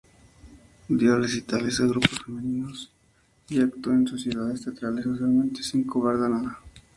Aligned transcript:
Dio 0.87 1.15
recitales 1.19 1.79
a 1.79 1.85
grupos 1.85 2.23
femeninos 2.25 2.89
y 3.49 3.61
actuó 3.61 3.93
en 3.93 4.07
sociedades 4.07 4.61
teatrales, 4.63 5.05
usualmente 5.05 5.61
sin 5.61 5.83
cobrar 5.83 6.17
nada. 6.17 6.59